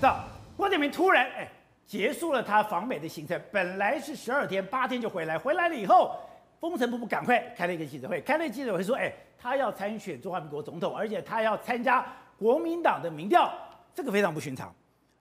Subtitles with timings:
[0.00, 0.24] 到
[0.56, 1.48] 郭台铭突然哎
[1.84, 6.14] 结束了他访美的行程，本来是十二天八天就回来，回来了以后，
[6.60, 12.04] 风尘仆仆赶快开了一个记者会，开了记者会说，哎，他要参选中华民国总统，而且他要参加
[12.38, 13.52] 国民党的民调，
[13.94, 14.72] 这个非常不寻常。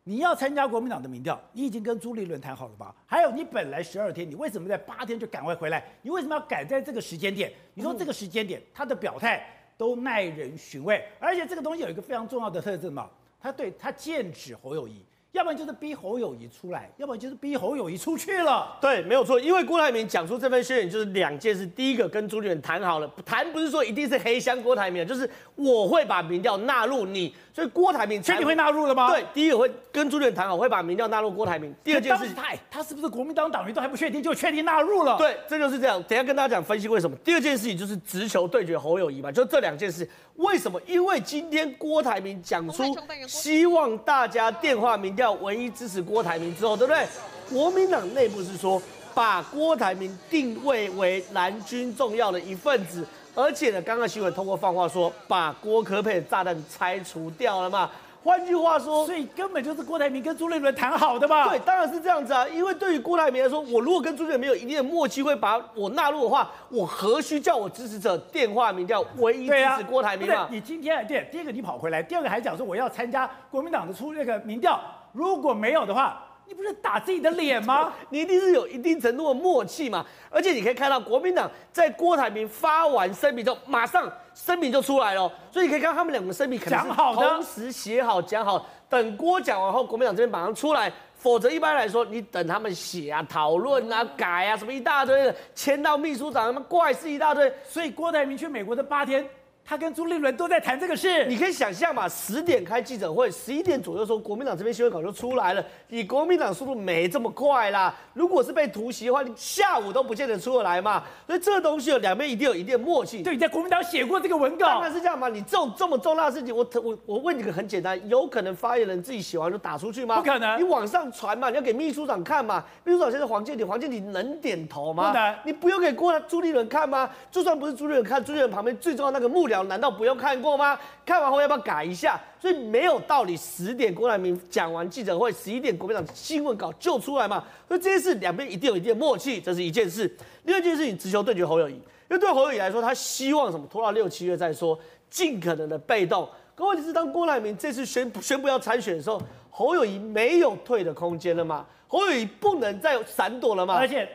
[0.04, 2.94] 你要参加国民党的民调，你已经跟朱立伦谈好了吧？
[3.06, 5.84] 还有，你本来十二天，你为什么在八天就赶快回来？
[6.02, 7.52] 你为什么要赶在这个时间点？
[7.74, 9.46] 你说这个时间点，他的表态
[9.78, 13.10] 都耐人寻味，而且这个东西有一个非常重要的特征嘛，
[13.42, 15.04] 他对他剑指侯友谊。
[15.34, 18.76] 要不然就是逼侯友谊出来，要不然就是逼侯友谊出去了。
[18.82, 19.40] 对，没有错。
[19.40, 21.68] 因为郭台铭讲出这份宣言，就是两件事。
[21.68, 27.36] 第一个跟朱立伦谈好了，谈不是说一定是黑箱郭台铭，就是我会把民调纳入你。
[27.54, 29.12] 所以郭台铭确定会纳入了吗？
[29.12, 31.76] 对，第一个会跟朱立伦谈好，会把民调纳入郭台铭。
[31.84, 35.18] 第二件事，他他是不是国民党党员都还不确定，就确定纳入了？
[35.20, 36.02] 对，这就是这样。
[36.04, 37.16] 等一下跟大家讲分析为什么。
[37.18, 40.10] 第二件事情就是直球对决侯友谊嘛，就这两件事。
[40.38, 40.80] 为什么？
[40.86, 42.84] 因为今天郭台铭讲出
[43.28, 47.06] 希望大家电话民调唯一支持郭台铭之后，对不对？
[47.50, 48.82] 国民党内部是说
[49.14, 57.90] 把郭台铭定位为蓝军重要的一份子，而且呢，刚刚新闻通过放话说把郭科佩的炸弹拆除掉了嘛。
[58.24, 61.50] 换句话说，所以根本就是郭台铭跟朱立伦谈好的嘛？
[61.50, 62.48] 对，当然是这样子啊。
[62.48, 70.36] 因为对于郭台铭来说，我如果跟朱立伦没有一定的默契，会把我纳入的话，我何须叫我支持者电话民调唯一支持郭台铭嘛？
[70.36, 74.80] 啊、你今天对，第一个你跑回来，第二个还讲说我要参加国民党的出那个民调，
[75.14, 76.24] 如果没有的话。
[76.50, 77.92] 你不是打自己的脸吗？
[78.10, 80.06] 你一定是有一定程度的默契嘛。
[80.30, 84.10] 而且你可以看到，国民党在郭台铭发完声明之后，马上
[84.46, 85.32] 声明就出来了。
[85.52, 90.92] 所以你可以看到他们两个声明可能是同时写好讲好，等郭讲完后，国民党这边马上出来。
[91.16, 97.52] 否则一般来说，你等他们写啊、讨论啊、改啊，什么一大堆的，签到秘书长，他们怪事一大堆。
[97.68, 99.28] 所以郭台铭去美国的八天。
[99.70, 105.66] 他跟朱立伦都在谈这个事，你可以想象嘛，十点开记者会，十一点左右时候，国民党这边新闻稿就出来了。
[105.90, 111.04] 你国民党速度没这么快啦，如果是被突袭的话，你下午都不见得出得来嘛。
[111.26, 113.22] 所以这个东西有两边一定有一定的默契。
[113.22, 115.28] 对，你在国民党写过这个文稿，当然是这样嘛。
[115.28, 120.16] 你这种这么重大的事情，我我我问你个很简单，有可能发言人自己写完就打出去吗？
[120.16, 120.58] 不可能。
[120.58, 122.64] 你网上传嘛，你要给秘书长看嘛。
[122.86, 125.10] 秘书长现在黄建庭，黄建庭能点头吗？
[125.10, 125.36] 不能。
[125.44, 127.10] 你不用给郭朱立伦看吗？
[127.30, 130.42] 就算不是朱立伦看，朱立伦旁边最重要那个幕僚，难道不用看？
[130.42, 130.78] 过吗？
[131.06, 132.20] 看完后要不要改一下？
[132.40, 133.36] 所以没有道理。
[133.36, 137.44] 十点郭台铭讲完记者会，十一点国民党新闻稿就出来嘛。
[137.68, 140.10] 所以这件事两边一定有一定默契，这是一件事。
[140.44, 143.66] 另外一件事情，直球对决侯友宜，因为对侯友宜来说，他希望什么？
[143.72, 144.78] 拖到六七月再说，
[145.10, 146.28] 尽可能的被动。
[146.56, 151.66] 可问题是，当郭台铭这次宣布宣布要参选的时候，侯友宜没有退的空间了嘛？
[151.88, 153.76] 侯友宜不能再闪躲了嘛？
[153.76, 154.08] 而且。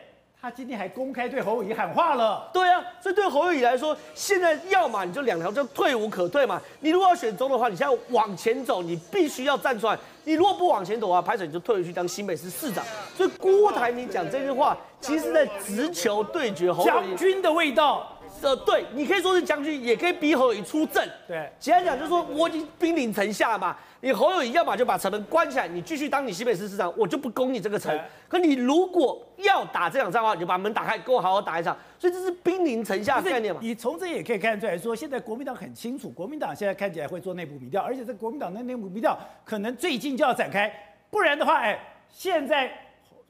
[0.43, 2.49] 他今天还公开对侯友谊喊话了。
[2.51, 6.61] 对啊，所以对侯友谊来说，现在要么你就两条，就退无可退嘛。
[6.81, 9.97] 你如果要选中的话，你现在往前走，你必须要站出来。
[10.25, 12.83] 你如果不往前走的话，拍手你就退回去当新北市市长。
[13.15, 17.07] 所以郭台铭讲这句话，其实是在直球对决侯友宜。
[17.07, 18.05] 将军的味道。
[18.41, 21.07] 呃，对，你可以说是将军，也可以逼侯友谊出阵。
[21.27, 23.75] 对，简单讲就是说，我已经兵临城下嘛。
[24.01, 27.97] 你侯友谊要么就把城门关起来，你继续当你西北市市长，我就不攻你这个城。
[28.27, 31.77] 可你如果要打这场仗的话，你就把门打开，给我好好打一场。
[31.97, 33.61] 所以这是兵临城下的概念嘛。
[33.63, 40.69] 你从这也可以看出来说，现在国民党很清楚，国民党现在看起来会做内部民调，而且这国民党的内部民调可能最近就要展开，
[41.09, 41.79] 不然的话，哎，
[42.09, 42.69] 现在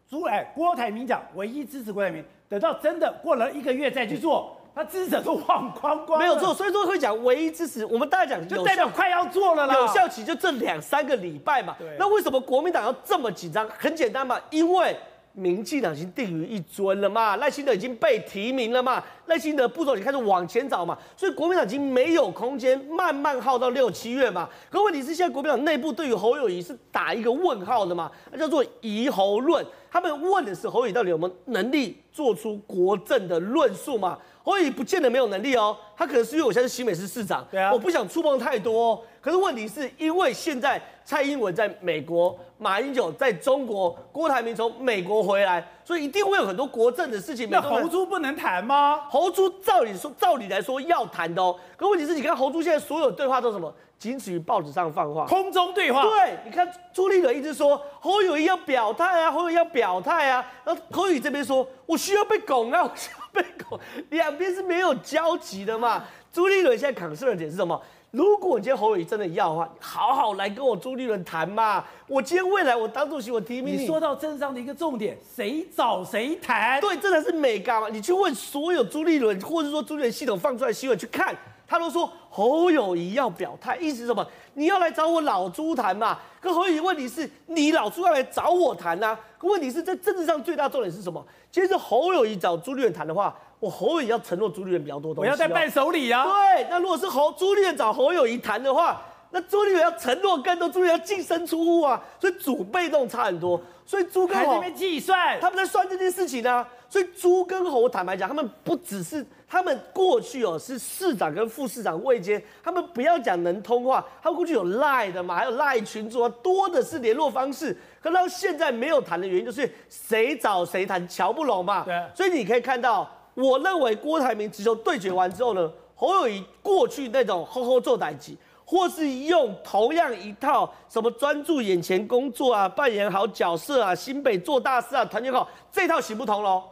[0.10, 4.58] 朱哎郭台铭讲唯一支持郭台铭，等到真的过了一个月再去做。
[4.76, 7.86] 他支持者都忘光光，没有错，所以说会讲唯一支持。
[7.86, 11.76] 我们大家讲就代表快要做了啦，有效期就这两三个礼拜嘛。
[11.78, 13.70] 对，那为什么国民党要这么紧张？
[13.78, 14.98] 很简单嘛，因为
[15.34, 24.50] 民进党已经定于一尊了嘛，赖清德已经被提名了嘛，赖清德不走，你开始往前找嘛，所以国民党已经没有空间慢慢耗到六七月嘛。
[24.72, 29.64] 可问题是现在国民党内部对于侯友谊是打一个问号的嘛，那叫做疑侯论。
[29.94, 34.18] 他们问的是侯友到底有没有能力做出国政的论述嘛？
[34.42, 39.02] 侯友不见得没有能力哦，他可能是因为我现在是新美市市长，对啊，我不想触碰太多哦。
[39.22, 47.50] 可是问题是因为现在蔡英文在美国，马英九在中国，郭台铭从美国回来，所以一定会有很多国政的事情。
[47.50, 49.02] 那侯猪不能谈吗？
[49.10, 51.56] 侯猪照理说，照理来说要谈的哦。
[51.76, 53.74] 可问题是你看侯猪现在所有对话都是什么？
[54.00, 56.04] 仅止于报纸上放话，空中对话。
[56.04, 60.46] 对，你看朱立伦一直说侯友谊要表态啊，侯友谊要表态啊。
[60.66, 66.04] 然后侯友宜这边说，我需要被拱啊，我需要被拱，两边是没有交集的嘛。
[66.34, 67.80] 朱立伦现在扛事的点是什么？
[68.10, 71.84] 如果你今天侯友谊真的要的话，好好来跟我朱立伦谈嘛。
[72.08, 73.82] 我今天未来我当主席，我提名你。
[73.82, 76.82] 你说到政上的一个重点，谁找谁谈？
[76.82, 77.88] 对，这才是美感嘛。
[77.90, 81.36] 你去问所有朱立伦，或者说朱立伦系统放出来的新闻去看。
[81.66, 84.28] 他都说侯友谊要表态，意思是什么？
[84.56, 86.20] 你要来找我老朱谈嘛？
[86.40, 89.20] 可侯友谊问题是你老朱要来找我谈呐、啊？
[89.40, 91.24] 可问题是在政治上最大重点是什么？
[91.52, 96.26] 其实侯友谊找朱立伦谈的话，我侯友宜要承诺朱立伦比较多东西、哦，我要带伴手礼啊。
[96.26, 99.02] 对，那如果是侯朱立伦找侯友宜谈的话。
[99.36, 106.70] 那朱立伦要承诺更多，朱立伦要净身出户啊，所以主被动差很多，所以朱跟侯那边计算，他们在算这件事情呢、啊。
[106.88, 117.76] 所以朱跟侯坦白讲，他们不只是他们过去哦是市长跟副市长位阶，他们不要讲能通话，他们过去有赖的嘛，还有赖群组啊，多的是联络方式。
[118.04, 121.84] 可到现在没有谈的原因，就是谁找谁谈，瞧不拢嘛。
[121.86, 122.00] 对。
[122.14, 128.36] 所以你可以看到，我认为郭台铭直球对决完之后呢，侯友宜过去那种吼吼做代志。
[128.66, 136.64] 或是用同样一套什么专注眼前工作啊，扮演好角色啊，新北做大事啊，团结好，这套行不通喽。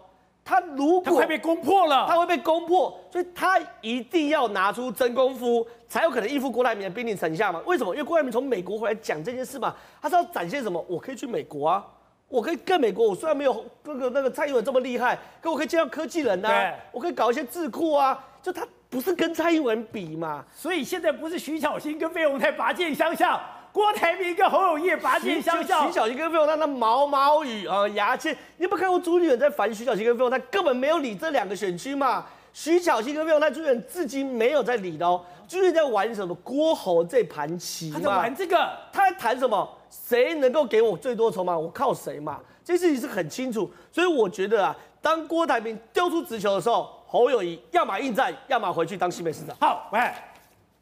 [0.43, 7.61] 他如果他会被攻破了，他会被攻破，所以他一定要拿出真功夫，才有可能应付郭台铭的兵临城下嘛。
[7.65, 7.93] 为什么？
[7.93, 10.83] 因为郭台铭从美国回来讲这件事嘛，他是要展现什么？
[10.87, 11.85] 我可以去美国啊，
[12.31, 13.07] 我可以跟美国。
[13.07, 18.65] 我虽然没有那个那个蔡英文这么厉害，可我可以见到科技人呐、啊，我可以搞一些智库啊，就他。
[18.91, 20.43] 不是跟蔡英文比嘛？
[20.53, 23.39] 所以现在不是徐巧芯跟费鸿泰拔剑相向，
[23.71, 25.87] 郭台铭跟侯友谊拔剑相向。
[25.87, 30.37] 徐巧芯跟费鸿泰那毛毛雨啊，牙签，你有没有看过朱立伦在烦徐巧芯跟费鸿泰？
[30.51, 32.25] 根本没有理这两个选区嘛。
[32.53, 35.23] 徐巧芯跟费鸿泰朱元至今没有在理的哦。
[35.47, 36.33] 朱立伦在玩什么？
[36.35, 37.91] 郭侯这盘棋。
[37.91, 38.57] 他在玩这个，
[38.91, 39.77] 他在谈什么？
[39.89, 41.57] 谁能够给我最多筹码？
[41.57, 42.39] 我靠谁嘛？
[42.63, 43.69] 这事情是很清楚。
[43.91, 46.97] 所以我觉得啊，当郭台铭丢出直球的时候。
[47.11, 49.53] 侯友谊要么应战，要么回去当新北市长。
[49.59, 49.99] 好，喂，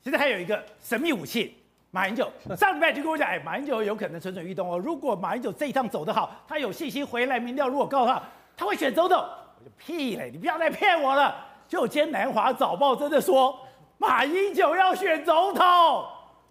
[0.03, 1.57] 现在还有一个神秘武器，
[1.89, 2.31] 马英九。
[2.55, 4.77] 上礼拜就跟我讲，哎，马英九有可能蠢蠢欲动哦。
[4.77, 7.39] 如果马英九这一趟走得好，他有信心回来。
[7.39, 8.21] 民调如果告诉他，
[8.55, 11.35] 他会选总统，我就屁嘞，你不要再骗我了。
[11.69, 13.55] 就今天南华早报真的说，
[13.99, 15.63] 马英九要选总统。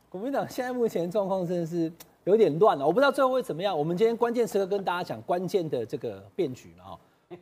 [0.08, 1.92] 国民党现在目前状况真的是
[2.22, 3.76] 有点乱了，我不知道最后会怎么样。
[3.76, 6.98] 我们今天关键时刻跟大家讲关键的这个变局嘛，哈。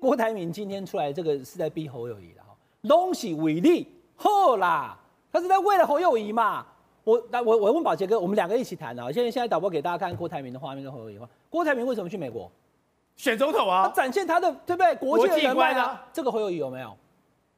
[0.00, 2.48] 郭台铭今天出来，这个是在逼侯友谊的哈，
[2.88, 3.86] 东西为利
[4.16, 4.98] 好啦，
[5.32, 6.66] 他是在为了侯友谊嘛。
[7.04, 9.04] 我来，我我问宝杰哥，我们两个一起谈啊。
[9.12, 11.18] 现在现在导播给大家看郭台铭的画面跟侯友宜。
[11.48, 12.50] 郭台铭为什么去美国
[13.14, 13.84] 选总统啊？
[13.86, 14.96] 他展现他的对不对？
[14.96, 16.04] 国际人脉啊。
[16.12, 16.96] 这个侯友谊有没有？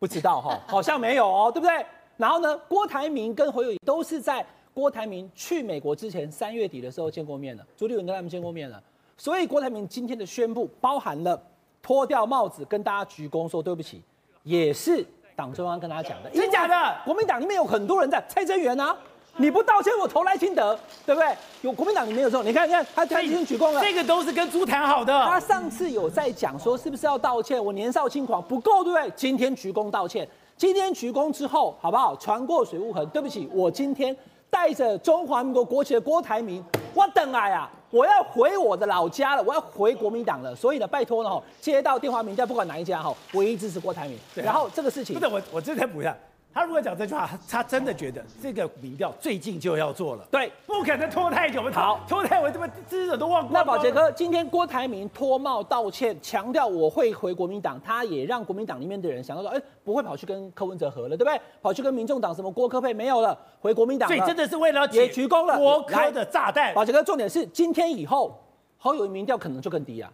[0.03, 1.87] 不知道哈， 好像没有哦，对不对？
[2.17, 4.45] 然后呢，郭台铭跟侯友宜都是在
[4.75, 8.83] 郭台铭去美国之前三月底的时候见过面了，朱立伦跟他们见过面了。
[9.17, 11.41] 所以郭台铭今天的宣布包含了。
[11.85, 14.01] 脱掉帽子跟大家鞠躬说对不起，
[14.45, 15.05] 也是
[15.35, 16.31] 党中央跟他讲的。
[16.31, 16.97] 真假的？
[17.05, 18.97] 国民党里面有很多人在，蔡真元啊，
[19.37, 21.35] 你不道歉我投赖清德，对不对？
[21.63, 25.13] 有国民党里面有这种，你看，你看他他已经鞠躬了，这个都是跟猪谈好的。
[25.25, 27.63] 他上次有在讲说是不是要道歉？
[27.63, 29.11] 我年少轻狂不够，对不对？
[29.17, 32.15] 今天鞠躬道歉，今天鞠躬之后好不好？
[32.17, 34.15] 船过水无痕，对不起，我今天
[34.51, 36.63] 带着中华民国国旗的郭台铭，
[36.95, 37.71] 我等来啊。
[37.91, 44.17] 我要回我的老家了，我要回国民党了，所以呢，拜托呢，接到电话名单，不管哪一家哈，唯一支持郭台铭。
[44.17, 46.17] 啊、然后这个事情，不是我，我真的补一下。
[46.55, 51.63] 他如果讲这句话，他真的觉得这个民调最近就要做了，对，不可能拖太久。
[51.73, 53.53] 好，拖太久，这么支持者都忘光。
[53.55, 61.41] 那宝杰哥，今天郭台铭脱帽道歉，强调我会回国民党，他也让国民党里面的人想到说，哎，不会跑去跟柯文哲合了，对不对？
[61.63, 64.07] 跑去跟民众党什么郭科配没有了，回国民党。
[64.07, 66.75] 所以真的是为了解鞠躬了，郭科的炸弹。
[66.75, 68.39] 宝杰哥，重点是今天以后，
[68.77, 70.13] 侯友宜民调可能就更低啊。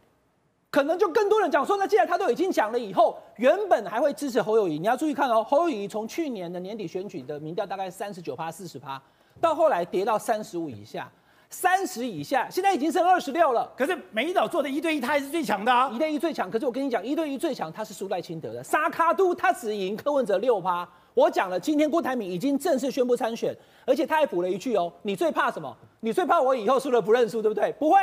[0.71, 4.79] 可能就更多人讲说，那既然他都已经讲了，以后原本还会支持侯友谊。
[4.79, 9.01] 你要注意看哦，侯友谊从去年的年底选举的民调大概三十九趴、四十趴，
[9.41, 11.11] 到后来跌到三十五以下，
[11.49, 13.67] 三十以下，现在已经剩二十六了。
[13.75, 16.51] 可是美丽岛做的一对一，他还是最强的啊，一对一最强。
[16.51, 18.63] 可是我跟你讲，一对一最强，他是输赖清德的。
[18.63, 20.87] 沙卡都他只赢柯文哲六趴。
[21.15, 23.57] 我讲了，今天郭台铭已经正式宣布参选，
[23.87, 25.75] 而且他还补了一句哦，你最怕什么？
[26.01, 27.73] 你最怕我以后输了不认输，对不对？
[27.79, 27.99] 不会。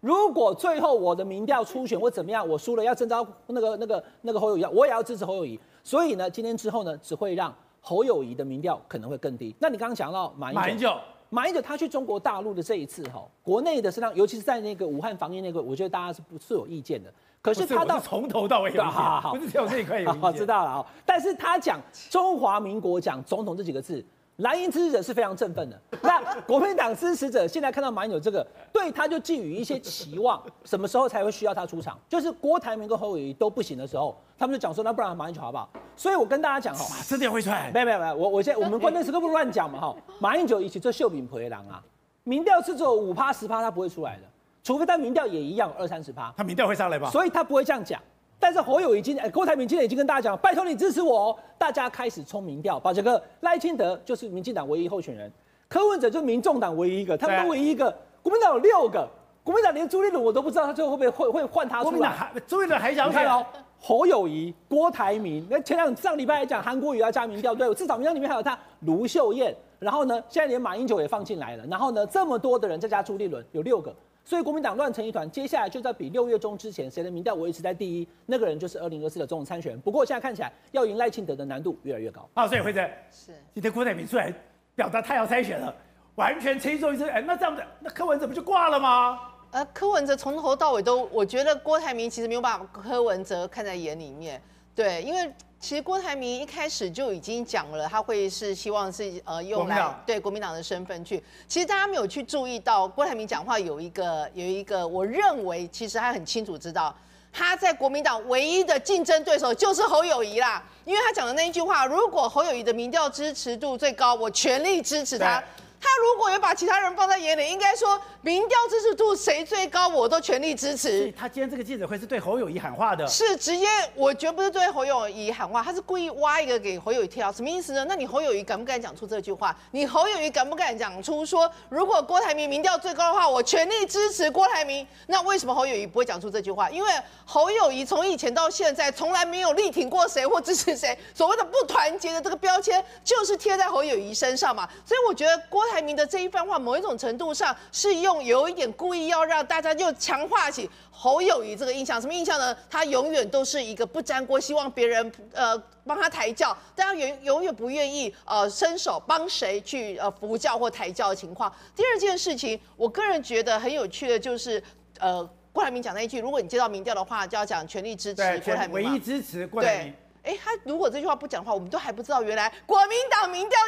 [0.00, 5.58] 如果最后我的民调初选或怎么样，我输了要征召那个那个那个侯友谊，我也要支持侯友谊。
[5.82, 9.52] 所以呢，今天之后呢，只会让侯友谊的民调可能会更低。
[9.58, 10.94] 那你刚刚讲到马英九，
[11.30, 17.12] 马英九，他去中国大陆的这一次哈，国内的实际上，尤其是在那个武汉防疫那个，我觉得大家是不是有意见的？
[17.42, 20.20] 可是他到从头到尾有意见，好好不是只有这一块有意见。
[20.20, 20.86] 好，知道了啊。
[21.04, 24.04] 但是他讲中华民国讲总统这几个字。
[24.38, 31.98] 蓝营支持者是非常振奋的，那国民党支持者现在看到马英九这个，对他就寄予一些期望， 什么时候才会需要他出场？
[32.08, 35.68] 就是郭台铭跟侯友宜都不行的时候，他们就讲说，那不然马英九好不好？
[35.96, 37.72] 所以我跟大家讲哈，真的会出来？
[37.74, 41.82] 没有没有没有，我我现在我们关键时刻不乱讲嘛哈，马英九一起做秀饼陪郎啊，
[42.22, 44.22] 民调是只有五趴十趴，他不会出来的，
[44.62, 47.10] 除非他民调也一样二三十趴，他民调会上来吧？
[47.10, 48.00] 所以他不会这样讲。
[48.40, 51.36] 但是侯友谊今天，郭台铭今天已经跟大家讲，拜托你支持我哦。
[51.58, 55.30] 大家开始冲民调，把这个赖清德就是民进党唯一候选人，
[55.68, 57.92] 柯文哲就是民众党唯一一个，他们都唯一一个。
[58.22, 59.08] 国民党有六个，
[59.42, 61.90] 国民党连朱立伦我都不知道他最后会不会会会换他出来。
[61.90, 63.44] 国民党还朱立伦还想选哦。
[63.80, 69.54] 侯友谊、郭台铭，那前两上礼拜还讲，韩国瑜要加民调，对，至少民调里面还有他卢秀燕。
[69.78, 71.64] 然后呢，现在连马英九也放进来了。
[71.66, 73.94] 然后呢，这么多的人再加朱立伦，有六个。
[74.28, 79.80] 所以国民党乱成一团，接下来就在比六月中之前谁的民调维持在第一，那个人就是二零二四的总统参选人。
[79.80, 82.28] 不过现在看起来要赢赖清德的难度越来越高。
[82.34, 84.30] 啊，所以辉哲是今天郭台铭出来
[84.74, 85.74] 表达他要参选了，
[86.16, 87.08] 完全轻松一次。
[87.08, 89.18] 哎，那这样子，那柯文哲不就挂了吗？
[89.50, 94.38] 呃，柯文哲从头到尾都，我觉得郭台铭其实没有把柯文哲看在眼里面。
[94.78, 101.20] 对，因为其实郭台铭一开始就已经讲了，他会是希望是呃用来对国民党的身份去。
[101.48, 106.96] 其实大家没有去注意到，郭台铭讲话有一个有一个，我认为其实他很清楚知道，
[107.32, 110.62] 他在国民党唯一的竞争对手就是侯友谊啦。
[110.84, 115.42] 因为他讲的那一句话，如果侯友谊的民调支持度最高，我全力支持他。
[115.80, 121.12] 他如果有把其他人放在眼里，应该说民调支持度谁最高，我都全力支持。
[121.12, 127.86] 他今天这个记者会是对侯友谊喊话的，是直接，我绝不是对侯友谊喊话，他是故意挖一个给侯友谊跳，什么意思呢？
[127.88, 129.56] 那你侯友谊敢不敢讲出这句话？
[129.70, 134.84] 你侯友谊敢不敢讲出说，如果郭台铭民调最高的话，我全力支持郭台铭？
[135.06, 136.68] 那为什么侯友谊不会讲出这句话？
[136.68, 136.90] 因为
[137.24, 144.68] 侯友谊从以前到现在从来没有力挺过谁或支持谁，所谓的不团结的这个标签就是贴在侯友谊身上嘛。
[144.84, 145.67] 所以我觉得郭。
[145.68, 152.00] 郭台铭的这一番话，某一种程度上是用有一点故意要让大家又强化起侯友谊这个印象。
[152.00, 152.56] 什么印象呢？
[152.70, 161.52] 他永远都是一个不沾锅，希望别人呃帮他抬轿，但他永永远不愿意呃伸手帮谁去呃扶轿或抬轿的情况。
[161.76, 164.62] 第二件事情，我个人觉得很有趣的就是
[164.98, 165.22] 呃
[165.52, 169.94] 郭台铭讲那一句，如果你接到民调的话，就要讲全力支持郭台铭，唯一支持郭台铭。
[170.24, 173.58] 哎，他如果这句话不讲的话，我们都还不知道原来国民党民调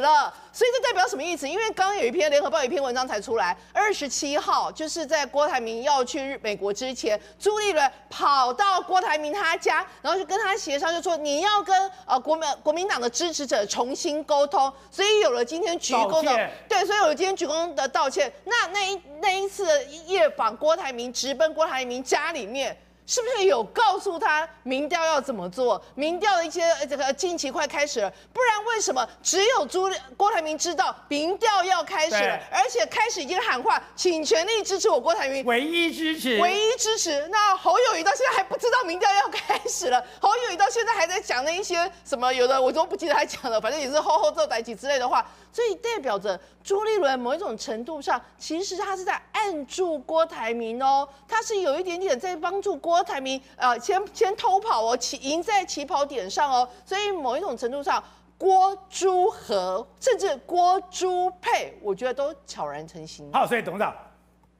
[0.00, 0.32] 了。
[0.52, 1.48] 所以这代表什么意思？
[1.48, 14.72] 因为刚刚有一篇联合报有一篇文章才出来，二十七号就是在郭台铭要去美国之前，朱立伦跑到郭台铭他家，然后就跟他协商，就说你要跟呃国民国民党的支持者重新沟通。
[14.90, 18.32] 所以有了今天鞠躬的，对，所以有了今天鞠躬的道歉。
[18.44, 22.76] 那那一那一次的夜访郭台铭，直奔郭台铭家里面。
[23.10, 25.82] 是不是有告诉他民调要怎么做？
[25.96, 37.26] 民调的一些这个近期快开始了，不然为什么只有朱郭台铭知道民调要开始了，而且开始已经喊话，请全力支持我郭台铭，唯一支持，唯一支持。
[37.32, 45.28] 那侯友谊到现在还不知道民调要开始了，侯友谊到现在还在讲那一些什么，有的我都不记得他讲了，反正也是吼吼做代志之类的话。
[45.52, 56.68] 所以代表着朱立伦某一种程度上，其实他是在按住郭台铭哦，他是有一点点在帮助郭台铭，呃，先先偷跑哦，起赢在起跑点上哦。
[56.84, 58.02] 所以某一种程度上，
[58.38, 63.30] 郭朱和，甚至郭朱配，我觉得都悄然成型。
[63.32, 63.94] 好，所以董事长，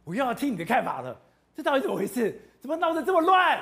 [0.05, 1.17] 我又要听你的看法了，
[1.57, 2.41] 这到底怎么回事？
[2.61, 3.59] 怎么闹得这么乱？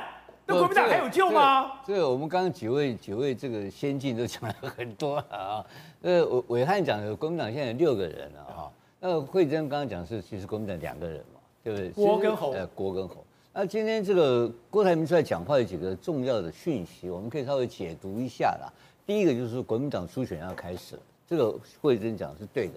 [0.51, 1.79] 那国民党还有救吗？
[1.87, 5.63] 这个、这个、我们刚刚几位几位这个先进都讲了很多啊。
[6.01, 8.73] 呃，伟伟汉讲的国民党现在有六个人了哈。
[8.99, 11.91] 那惠珍刚刚讲是其实国民党两个人嘛，对不对？
[11.91, 12.53] 郭跟侯。
[12.53, 13.25] 呃，郭跟侯。
[13.61, 18.71] 那今天这个郭台铭出来讲话有几个重要的讯息，我们可以稍微解读一下啦。
[19.05, 22.75] 第一个就是国民党初选要开始了，这个慧珍讲是对的。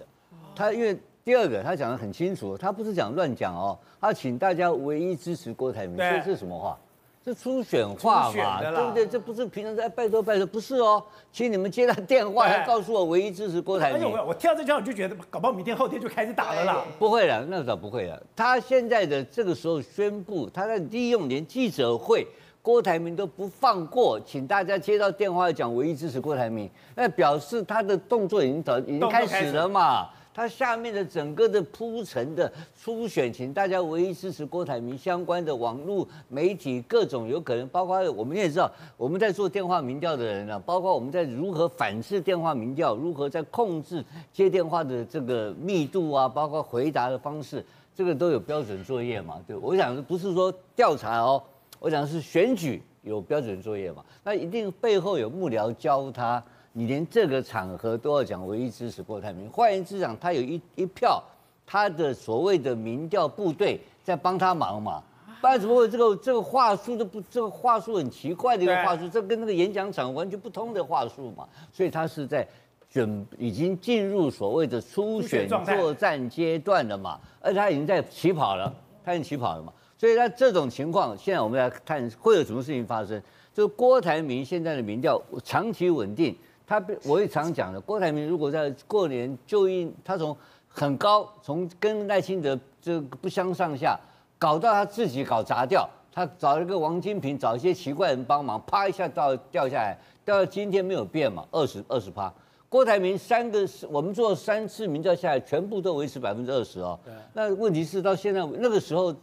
[0.56, 6.76] 他因为第二个他讲的很清楚，他不是讲乱讲哦，他请大家唯一支持郭台铭，这是什么话？
[7.24, 9.06] 这初选话嘛，对不对？
[9.06, 11.00] 这不是平常在拜托拜托，不是哦，
[11.32, 14.10] 请你们接到电话，要告诉我唯一支持郭台铭。
[14.10, 16.84] 我我听到这句话我就觉得，搞不好明天后天就开始打了啦。
[16.98, 18.20] 不会了，那倒不会了。
[18.34, 22.26] 他现在的这个时候宣布，他在利用连记者会，
[22.60, 30.08] 郭台铭都不放过，请大家接到电话讲唯一支持郭台铭，那表示他的动作已经早已经开始了嘛。
[30.34, 49.38] 他下面的整个的铺陈的初选，情大家唯一支持郭台铭相关的网络媒体各种有可能，包括我们也知道我们在做电话民调的人啊，包括我们在如何反制电话民调，如何在控制接电话的这个密度啊，包括回答的方式，这个都有标准作业嘛？
[49.46, 51.42] 对，我想不是说调查哦，
[51.78, 56.42] 我想是选举有标准作业嘛，那一定背后有幕僚教他。
[56.72, 61.22] 你连这个场合都要讲唯一支持郭台铭，换言之讲，他有一一票，
[61.66, 65.02] 他的所谓的民调部队在帮他忙嘛？
[65.40, 71.46] 不然怎么会这个这个话术都不这个话术很奇怪的一个话术，这跟那个演讲场完全不通的话术嘛？
[71.72, 72.46] 所以他是在
[72.88, 77.20] 准已经进入所谓的初选作战阶段了嘛？
[77.40, 78.72] 而且他已经在起跑了，
[79.04, 79.72] 他已经起跑了嘛？
[79.98, 83.20] 所以他这种情况，现在我们来看会有什么事情发生。
[83.52, 90.36] 就郭台铭现在的民调长期稳定，他我也常讲的，郭台铭如果在过年就因他从
[90.68, 93.98] 很高，从跟赖清德这不相上下，
[94.38, 102.32] 搞到他自己搞砸掉，他找一个王金平，找一些奇怪人帮忙，啪一下到掉下来，掉到今天没有变嘛，二十二十趴。
[102.68, 106.98] 郭台铭三个我们做三次民调下来，全部都维持百分之二十哦。
[107.34, 109.14] 那问题是到现在那个时候，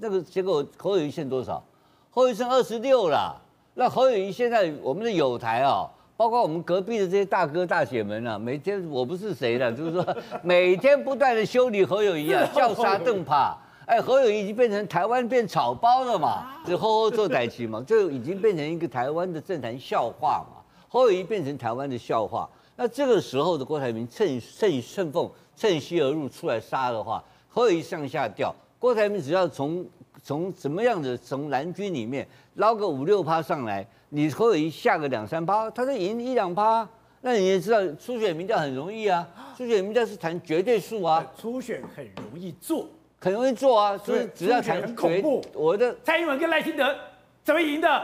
[0.00, 1.64] 那个结果侯友宜剩多少？
[2.10, 3.40] 侯友宜剩二十六了。
[3.72, 5.88] 那侯友宜现在我们的友台啊，
[6.20, 10.06] 包括我们隔壁的这些大哥大姐们啊，每天我不是谁了，就是说
[10.42, 13.56] 每天不断的修理侯友谊啊， 叫杀邓帕。
[13.86, 20.60] 哎，侯友谊已经变成台湾变草包了嘛，就吼吼做代旗嘛，就已经变成一个台湾的政坛笑话嘛。
[20.90, 22.46] 侯友谊变成台湾的笑话。
[22.76, 28.54] 那这个时候的郭台铭趁趁趁风趁虚而入出来杀的话，侯友谊向下掉。
[28.78, 29.82] 郭台铭只要从
[30.22, 36.86] 从怎么样的从蓝军里面捞个五六趴上来，你侯友宜下个两三趴，他就赢一两趴。
[37.20, 39.26] 那你也知道初选民调很容易啊，
[39.56, 42.88] 初选民调是谈绝对数啊，初选很容易做，
[43.20, 45.40] 很容易做啊，所以只要谈很恐怖。
[45.54, 46.96] 我的蔡英文跟赖清德
[47.44, 48.02] 怎么赢的？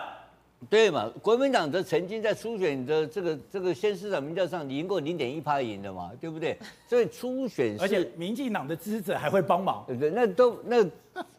[0.70, 1.10] 对嘛？
[1.20, 6.56] 国民党的曾经在初选的这个这个县市长民调上赢过零点一趴赢的嘛，对不对？
[6.88, 10.10] 所以初选，而且民进党的支持者还会帮忙，对不对？
[10.10, 10.84] 那都那，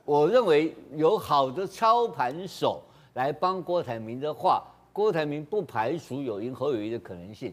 [0.03, 2.83] 我认为有好的操盘手
[3.17, 7.51] 来帮郭台铭的话，郭台铭不排除有赢侯友谊的可能性。